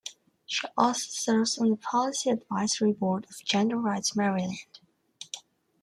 [0.47, 4.57] She also serves on the Policy Advisory Board of Gender Rights Maryland.